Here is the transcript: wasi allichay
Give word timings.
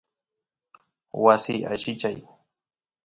wasi 1.23 1.55
allichay 1.73 2.17